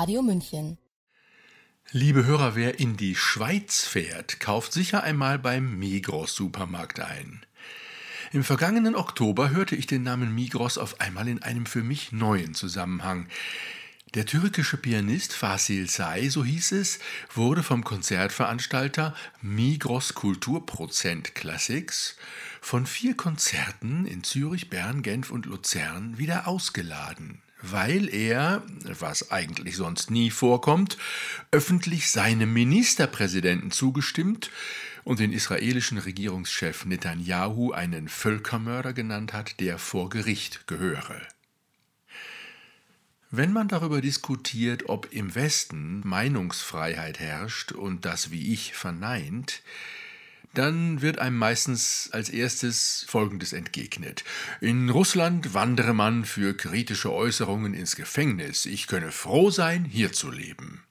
[0.00, 0.78] Radio München.
[1.90, 7.44] Liebe Hörer, wer in die Schweiz fährt, kauft sicher einmal beim Migros Supermarkt ein.
[8.32, 12.54] Im vergangenen Oktober hörte ich den Namen Migros auf einmal in einem für mich neuen
[12.54, 13.28] Zusammenhang.
[14.14, 16.98] Der türkische Pianist Fasil Say, so hieß es,
[17.34, 22.16] wurde vom Konzertveranstalter Migros Kulturprozent Classics
[22.62, 28.62] von vier Konzerten in Zürich, Bern, Genf und Luzern wieder ausgeladen weil er,
[28.98, 30.96] was eigentlich sonst nie vorkommt,
[31.50, 34.50] öffentlich seinem Ministerpräsidenten zugestimmt
[35.04, 41.20] und den israelischen Regierungschef Netanyahu einen Völkermörder genannt hat, der vor Gericht gehöre.
[43.32, 49.62] Wenn man darüber diskutiert, ob im Westen Meinungsfreiheit herrscht und das wie ich verneint,
[50.54, 54.24] dann wird einem meistens als erstes Folgendes entgegnet.
[54.60, 58.66] In Russland wandere man für kritische Äußerungen ins Gefängnis.
[58.66, 60.82] Ich könne froh sein, hier zu leben.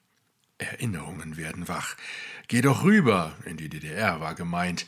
[0.58, 1.96] Erinnerungen werden wach.
[2.48, 4.86] Geh doch rüber, in die DDR war gemeint.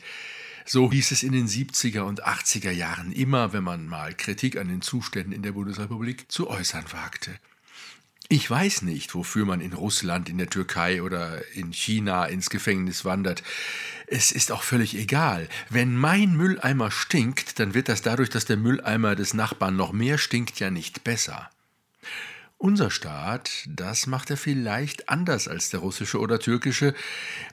[0.65, 4.69] So hieß es in den 70er und 80er Jahren immer, wenn man mal Kritik an
[4.69, 7.31] den Zuständen in der Bundesrepublik zu äußern wagte.
[8.29, 13.03] Ich weiß nicht, wofür man in Russland, in der Türkei oder in China ins Gefängnis
[13.03, 13.43] wandert.
[14.15, 15.49] Es ist auch völlig egal.
[15.71, 20.19] Wenn mein Mülleimer stinkt, dann wird das dadurch, dass der Mülleimer des Nachbarn noch mehr
[20.19, 21.49] stinkt, ja nicht besser.
[22.59, 26.93] Unser Staat, das macht er vielleicht anders als der russische oder türkische,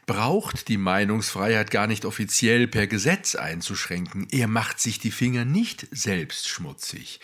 [0.04, 4.28] braucht die Meinungsfreiheit gar nicht offiziell per Gesetz einzuschränken.
[4.30, 7.20] Er macht sich die Finger nicht selbst schmutzig.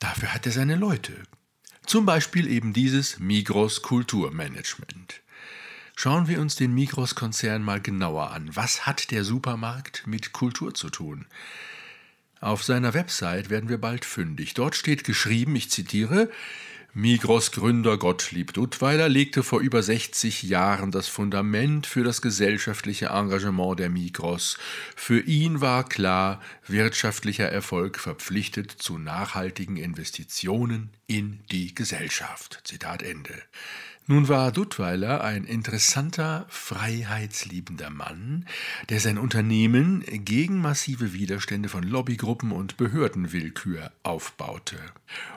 [0.00, 1.22] Dafür hat er seine Leute.
[1.86, 5.21] Zum Beispiel eben dieses Migros Kulturmanagement.
[6.02, 8.50] Schauen wir uns den Migros-Konzern mal genauer an.
[8.56, 11.26] Was hat der Supermarkt mit Kultur zu tun?
[12.40, 14.54] Auf seiner Website werden wir bald fündig.
[14.54, 16.28] Dort steht geschrieben, ich zitiere,
[16.92, 23.78] Migros Gründer Gottlieb Duttweiler legte vor über 60 Jahren das Fundament für das gesellschaftliche Engagement
[23.78, 24.58] der Migros.
[24.96, 32.60] Für ihn war klar, wirtschaftlicher Erfolg verpflichtet zu nachhaltigen Investitionen in die Gesellschaft.
[32.64, 33.40] Zitat Ende.
[34.12, 38.44] Nun war Duttweiler ein interessanter, freiheitsliebender Mann,
[38.90, 44.76] der sein Unternehmen gegen massive Widerstände von Lobbygruppen und Behördenwillkür aufbaute.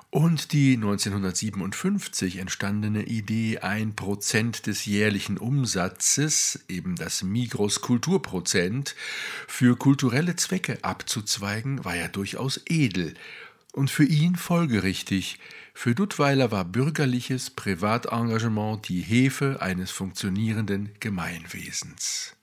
[0.10, 8.94] Und die 1957 entstandene Idee, ein Prozent des jährlichen Umsatzes, eben das Migros Kulturprozent,
[9.48, 13.14] für kulturelle Zwecke abzuzweigen, war ja durchaus edel
[13.72, 15.40] und für ihn folgerichtig,
[15.78, 22.34] für Duttweiler war bürgerliches Privatengagement die Hefe eines funktionierenden Gemeinwesens.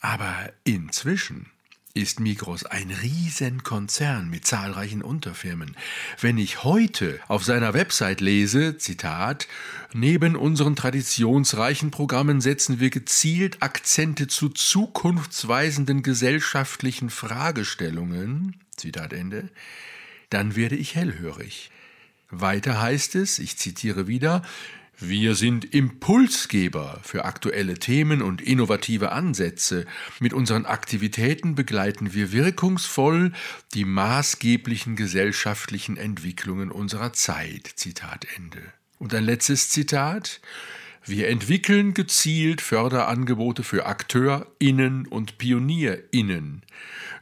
[0.00, 1.50] Aber inzwischen
[1.92, 5.76] ist Migros ein Riesenkonzern mit zahlreichen Unterfirmen.
[6.20, 9.48] Wenn ich heute auf seiner Website lese, Zitat,
[9.92, 19.50] neben unseren traditionsreichen Programmen setzen wir gezielt Akzente zu zukunftsweisenden gesellschaftlichen Fragestellungen, Zitat Ende,
[20.32, 21.70] dann werde ich hellhörig.
[22.30, 24.42] Weiter heißt es, ich zitiere wieder,
[24.98, 29.84] wir sind Impulsgeber für aktuelle Themen und innovative Ansätze.
[30.20, 33.32] Mit unseren Aktivitäten begleiten wir wirkungsvoll
[33.74, 37.72] die maßgeblichen gesellschaftlichen Entwicklungen unserer Zeit.
[37.74, 38.60] Zitat Ende.
[38.98, 40.40] Und ein letztes Zitat.
[41.04, 46.62] Wir entwickeln gezielt Förderangebote für AkteurInnen und PionierInnen.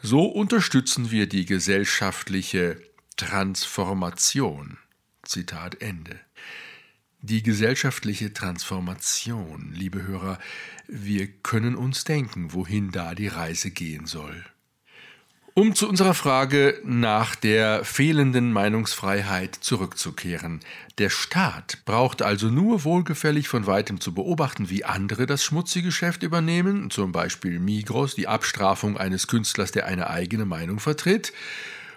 [0.03, 2.77] So unterstützen wir die gesellschaftliche
[3.17, 4.79] Transformation.
[5.23, 6.19] Zitat Ende.
[7.23, 10.39] Die gesellschaftliche Transformation, liebe Hörer,
[10.89, 14.45] wir können uns denken, wohin da die Reise gehen soll.
[15.53, 20.61] Um zu unserer Frage nach der fehlenden Meinungsfreiheit zurückzukehren.
[20.97, 26.23] Der Staat braucht also nur wohlgefällig von weitem zu beobachten, wie andere das schmutzige Geschäft
[26.23, 31.33] übernehmen, zum Beispiel Migros, die Abstrafung eines Künstlers, der eine eigene Meinung vertritt,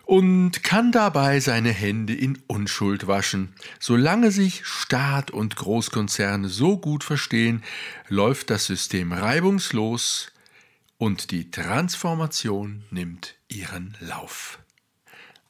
[0.05, 3.53] und kann dabei seine Hände in Unschuld waschen.
[3.79, 7.63] Solange sich Staat und Großkonzerne so gut verstehen,
[8.09, 10.31] läuft das System reibungslos
[10.97, 14.59] und die Transformation nimmt ihren Lauf.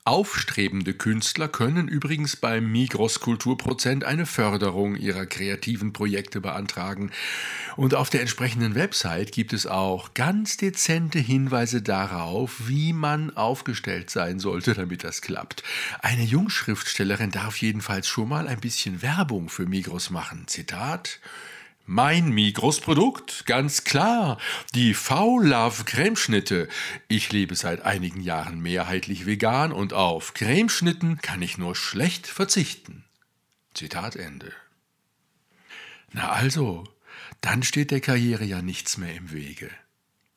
[0.05, 7.09] Aufstrebende Künstler können übrigens beim Migros Kulturprozent eine Förderung ihrer kreativen Projekte beantragen.
[7.77, 14.09] Und auf der entsprechenden Website gibt es auch ganz dezente Hinweise darauf, wie man aufgestellt
[14.09, 15.63] sein sollte, damit das klappt.
[16.01, 20.47] Eine Jungschriftstellerin darf jedenfalls schon mal ein bisschen Werbung für Migros machen.
[20.47, 21.21] Zitat
[21.85, 24.39] mein Migros-Produkt, ganz klar.
[24.73, 26.69] Die V-Love Cremeschnitte.
[27.07, 33.03] Ich lebe seit einigen Jahren mehrheitlich vegan und auf Cremeschnitten kann ich nur schlecht verzichten.
[33.73, 34.53] Zitat Ende.
[36.11, 36.85] Na also,
[37.41, 39.69] dann steht der Karriere ja nichts mehr im Wege.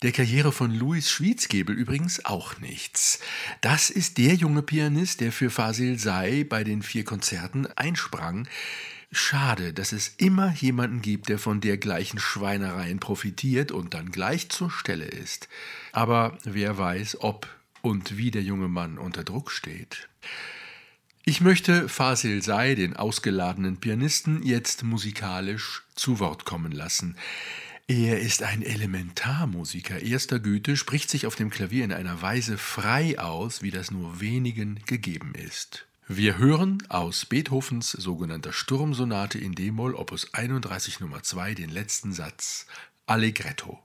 [0.02, 3.20] Der Karriere von Louis Schwiezgebel übrigens auch nichts.
[3.60, 8.46] Das ist der junge Pianist, der für Fasil Say bei den vier Konzerten einsprang,
[9.12, 14.70] Schade, dass es immer jemanden gibt, der von dergleichen Schweinereien profitiert und dann gleich zur
[14.70, 15.48] Stelle ist.
[15.92, 17.48] Aber wer weiß, ob
[17.82, 20.08] und wie der junge Mann unter Druck steht.
[21.24, 27.16] Ich möchte Fasil Say, den ausgeladenen Pianisten, jetzt musikalisch zu Wort kommen lassen.
[27.88, 33.18] Er ist ein Elementarmusiker erster Güte, spricht sich auf dem Klavier in einer Weise frei
[33.18, 35.86] aus, wie das nur wenigen gegeben ist.
[36.08, 42.68] Wir hören aus Beethovens sogenannter Sturmsonate in D-Moll Opus 31 Nummer 2 den letzten Satz
[43.06, 43.80] Allegretto.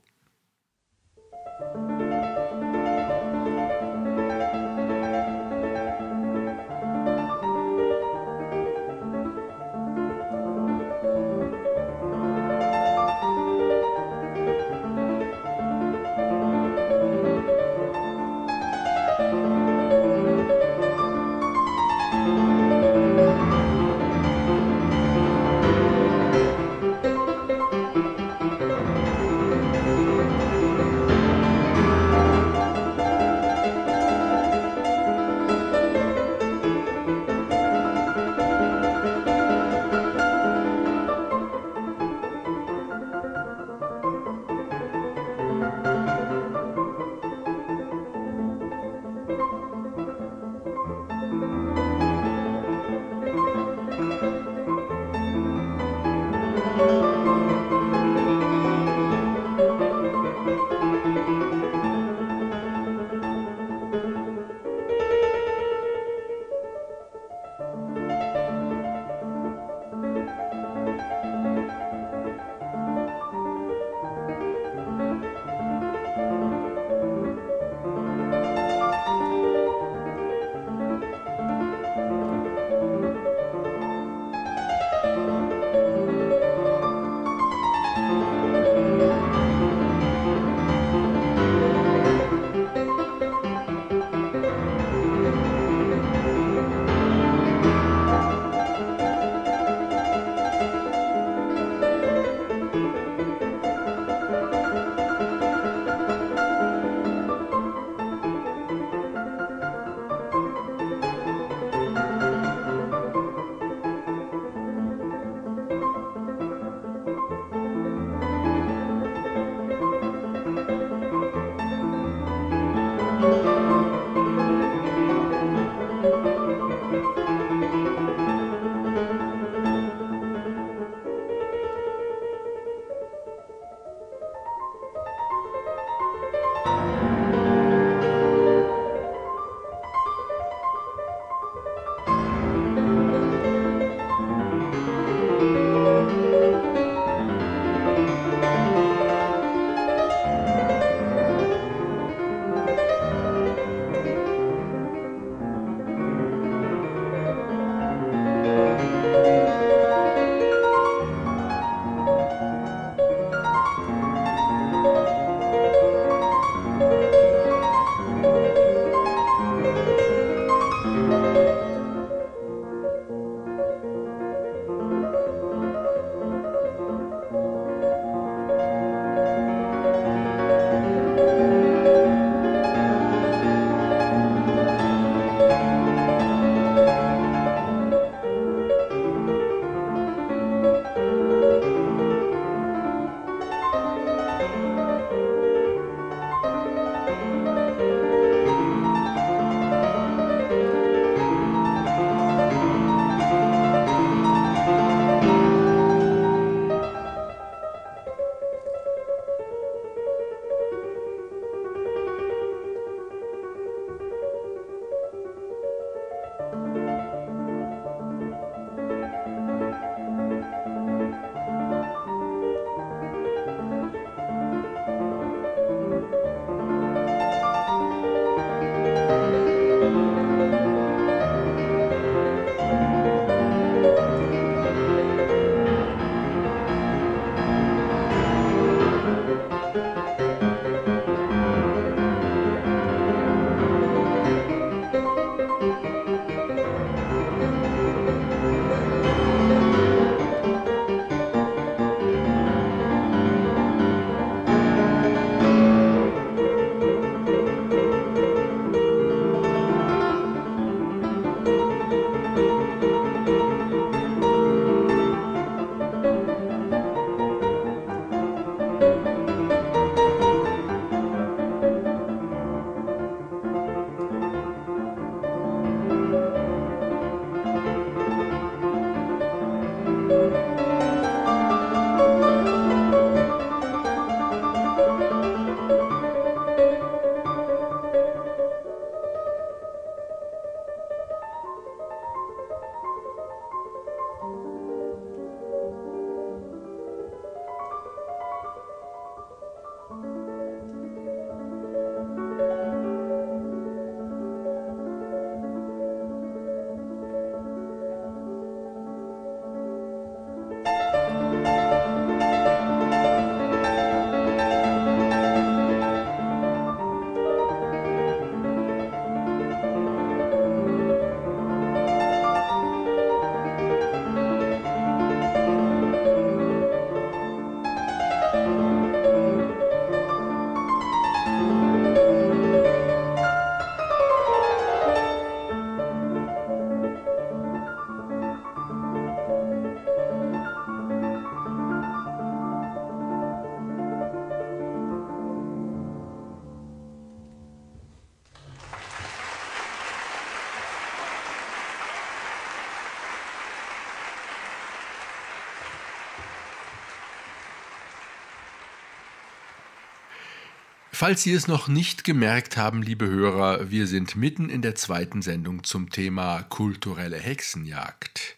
[361.02, 365.20] Falls Sie es noch nicht gemerkt haben, liebe Hörer, wir sind mitten in der zweiten
[365.20, 368.36] Sendung zum Thema kulturelle Hexenjagd.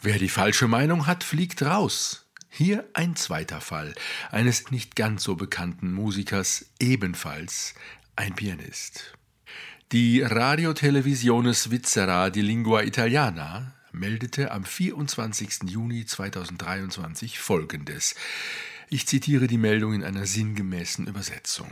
[0.00, 2.26] Wer die falsche Meinung hat, fliegt raus.
[2.50, 3.94] Hier ein zweiter Fall
[4.32, 7.74] eines nicht ganz so bekannten Musikers, ebenfalls
[8.16, 9.16] ein Pianist.
[9.92, 15.60] Die Radiotelevisione Svizzera di Lingua Italiana meldete am 24.
[15.68, 18.16] Juni 2023 Folgendes.
[18.90, 21.70] Ich zitiere die Meldung in einer sinngemäßen Übersetzung.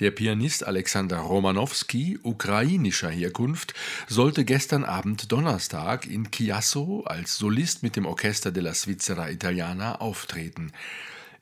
[0.00, 3.72] Der Pianist Alexander Romanowski, ukrainischer Herkunft,
[4.06, 10.72] sollte gestern Abend Donnerstag in Chiasso als Solist mit dem Orchester della Svizzera Italiana auftreten.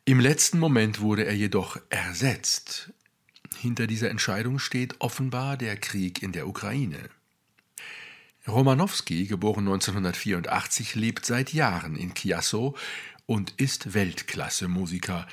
[0.04, 2.92] Im letzten Moment wurde er jedoch ersetzt.
[3.60, 7.10] Hinter dieser Entscheidung steht offenbar der Krieg in der Ukraine.
[8.48, 12.76] Romanowski, geboren 1984, lebt seit Jahren in Chiasso
[13.28, 15.26] und ist Weltklasse-Musiker.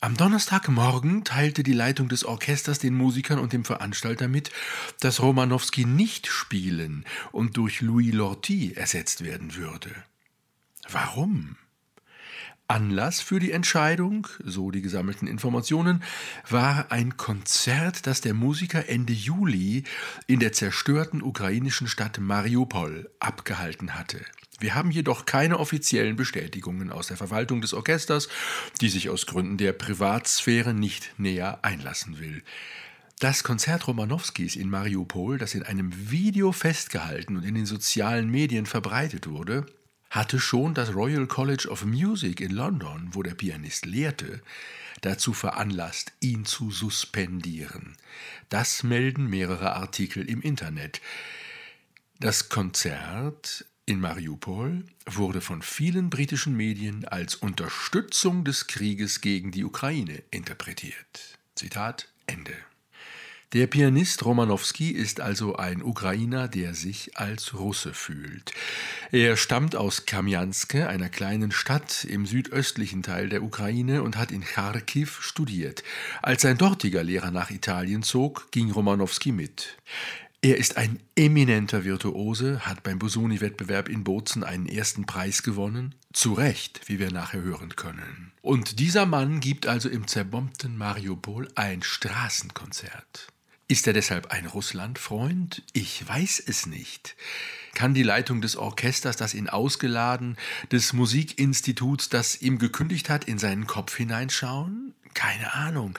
[0.00, 4.50] Am Donnerstagmorgen teilte die Leitung des Orchesters den Musikern und dem Veranstalter mit,
[5.00, 9.94] dass Romanowski nicht spielen und durch Louis Lorty ersetzt werden würde.
[10.88, 11.56] Warum?
[12.68, 16.02] Anlass für die Entscheidung, so die gesammelten Informationen,
[16.48, 19.84] war ein Konzert, das der Musiker Ende Juli
[20.26, 24.24] in der zerstörten ukrainischen Stadt Mariupol abgehalten hatte.
[24.58, 28.28] Wir haben jedoch keine offiziellen Bestätigungen aus der Verwaltung des Orchesters,
[28.80, 32.42] die sich aus Gründen der Privatsphäre nicht näher einlassen will.
[33.18, 38.66] Das Konzert Romanowskis in Mariupol, das in einem Video festgehalten und in den sozialen Medien
[38.66, 39.66] verbreitet wurde,
[40.10, 44.42] hatte schon das Royal College of Music in London, wo der Pianist lehrte,
[45.00, 47.96] dazu veranlasst, ihn zu suspendieren.
[48.48, 51.00] Das melden mehrere Artikel im Internet.
[52.20, 59.64] Das Konzert in Mariupol wurde von vielen britischen Medien als Unterstützung des Krieges gegen die
[59.64, 61.38] Ukraine interpretiert.
[61.54, 62.52] Zitat Ende.
[63.52, 68.52] Der Pianist Romanowski ist also ein Ukrainer, der sich als Russe fühlt.
[69.12, 74.42] Er stammt aus Kamjanske, einer kleinen Stadt im südöstlichen Teil der Ukraine, und hat in
[74.42, 75.84] Kharkiv studiert.
[76.22, 79.76] Als sein dortiger Lehrer nach Italien zog, ging Romanowski mit.
[80.42, 85.94] Er ist ein eminenter Virtuose, hat beim Busoni-Wettbewerb in Bozen einen ersten Preis gewonnen.
[86.12, 88.32] Zu Recht, wie wir nachher hören können.
[88.42, 93.28] Und dieser Mann gibt also im zerbombten Mariupol ein Straßenkonzert.
[93.68, 95.64] Ist er deshalb ein Russlandfreund?
[95.72, 97.16] Ich weiß es nicht.
[97.74, 100.36] Kann die Leitung des Orchesters, das ihn ausgeladen,
[100.70, 104.94] des Musikinstituts, das ihm gekündigt hat, in seinen Kopf hineinschauen?
[105.16, 105.98] Keine Ahnung.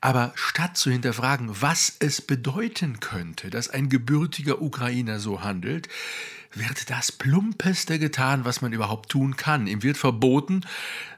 [0.00, 5.88] Aber statt zu hinterfragen, was es bedeuten könnte, dass ein gebürtiger Ukrainer so handelt,
[6.54, 9.68] wird das Plumpeste getan, was man überhaupt tun kann.
[9.68, 10.62] Ihm wird verboten,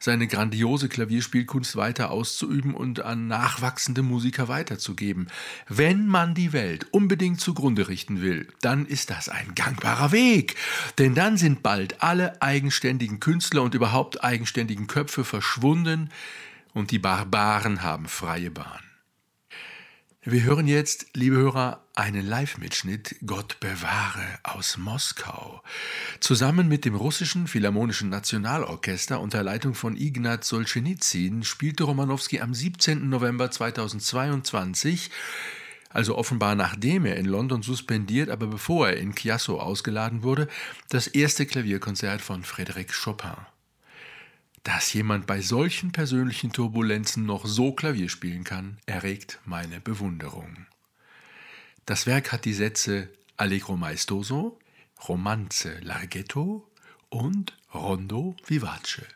[0.01, 5.29] seine grandiose Klavierspielkunst weiter auszuüben und an nachwachsende Musiker weiterzugeben.
[5.67, 10.57] Wenn man die Welt unbedingt zugrunde richten will, dann ist das ein gangbarer Weg.
[10.99, 16.11] Denn dann sind bald alle eigenständigen Künstler und überhaupt eigenständigen Köpfe verschwunden
[16.75, 18.83] und die Barbaren haben freie Bahn.
[20.23, 25.63] Wir hören jetzt, liebe Hörer, einen Live-Mitschnitt Gott bewahre aus Moskau.
[26.21, 33.09] Zusammen mit dem russischen Philharmonischen Nationalorchester unter Leitung von Ignaz Solzhenitsyn spielte Romanowski am 17.
[33.09, 35.11] November 2022
[35.91, 40.47] also offenbar nachdem er in London suspendiert, aber bevor er in Chiasso ausgeladen wurde,
[40.89, 43.37] das erste Klavierkonzert von Frédéric Chopin.
[44.63, 50.67] Dass jemand bei solchen persönlichen Turbulenzen noch so Klavier spielen kann, erregt meine Bewunderung.
[51.87, 54.59] Das Werk hat die Sätze Allegro maestoso,
[55.09, 56.69] Romanze larghetto
[57.09, 59.07] und Rondo vivace.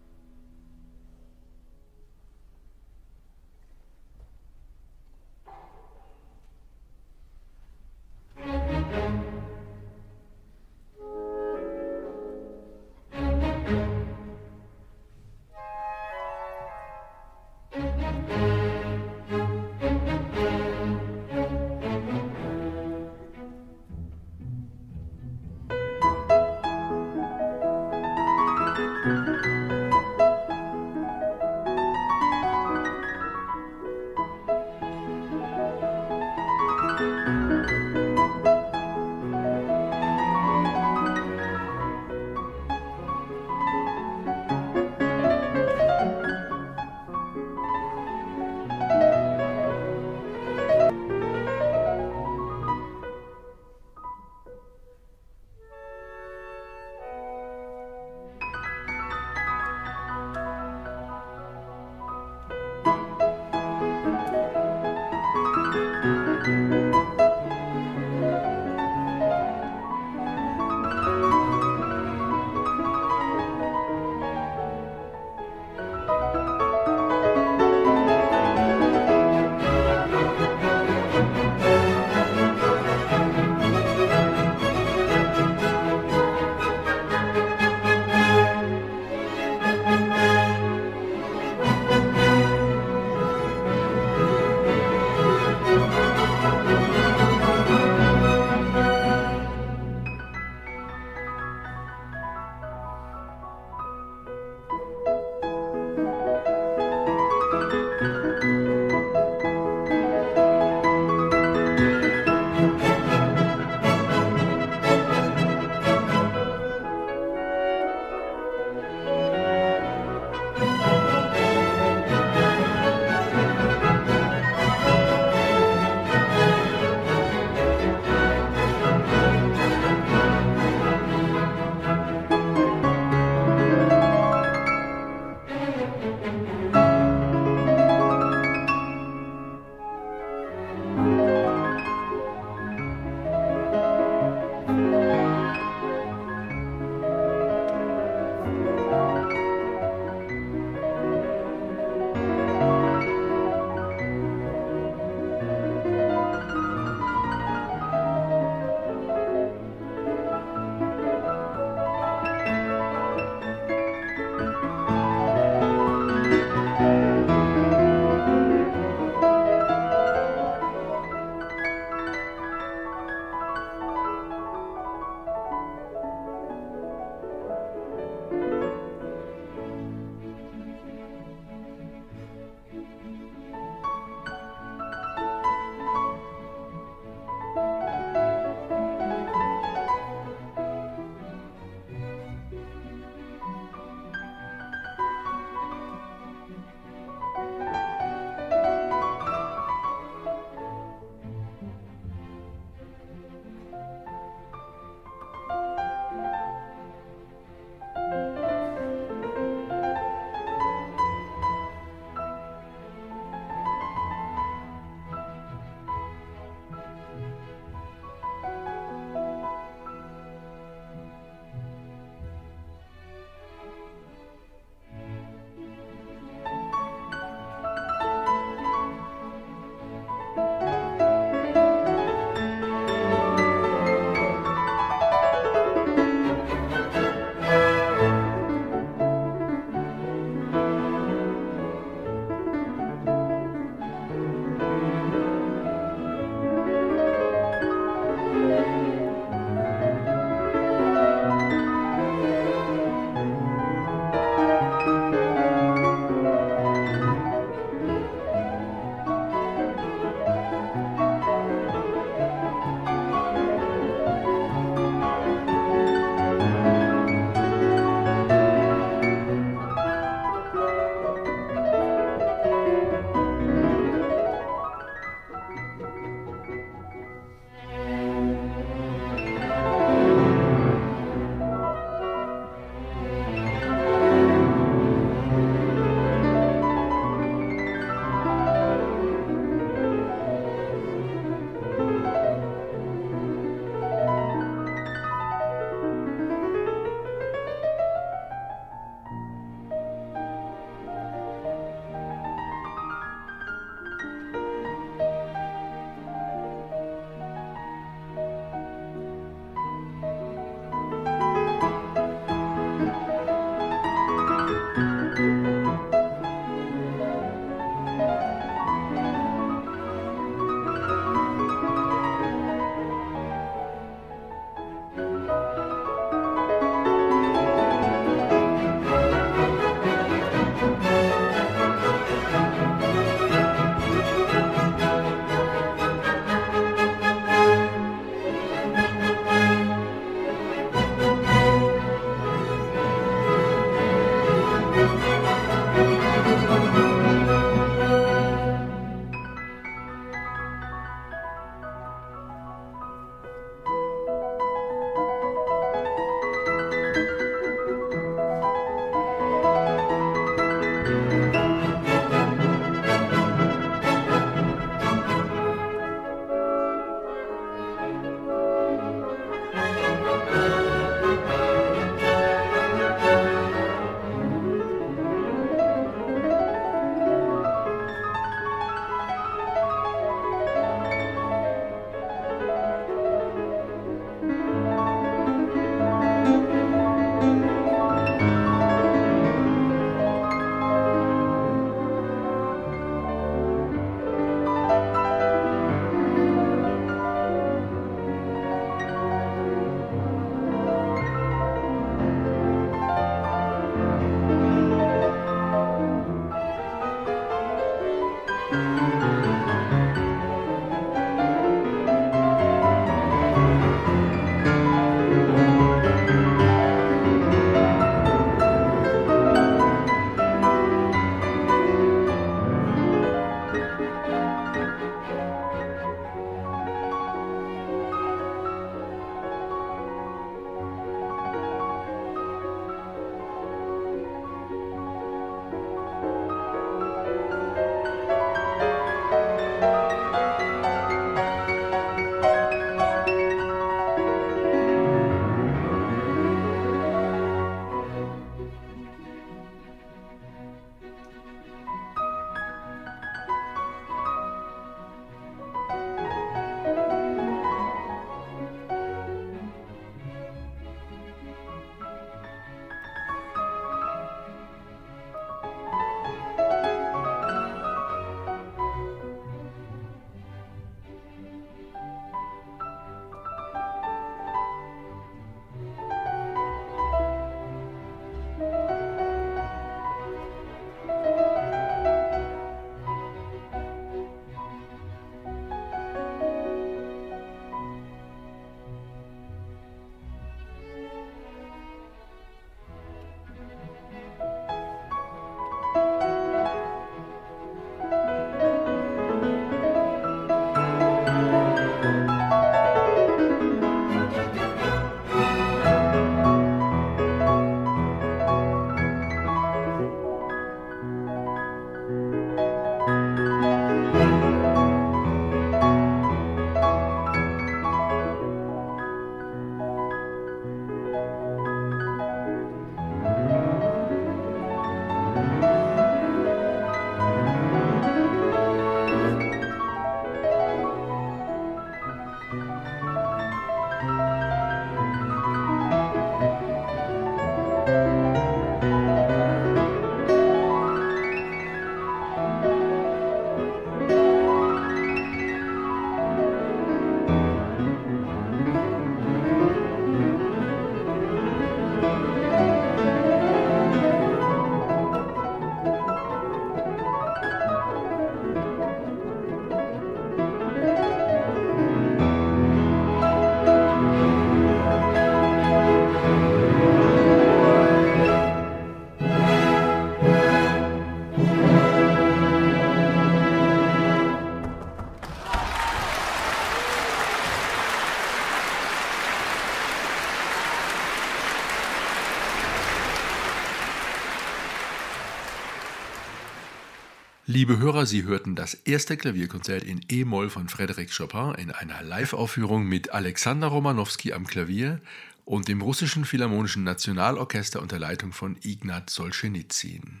[587.36, 592.64] Liebe Hörer, Sie hörten das erste Klavierkonzert in E-Moll von Frédéric Chopin in einer Live-Aufführung
[592.64, 594.80] mit Alexander Romanowski am Klavier
[595.26, 600.00] und dem russischen Philharmonischen Nationalorchester unter Leitung von Ignat Solschenizyn.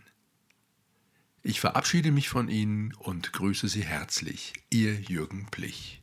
[1.42, 4.54] Ich verabschiede mich von Ihnen und grüße Sie herzlich.
[4.70, 6.02] Ihr Jürgen Plich.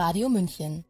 [0.00, 0.86] Radio München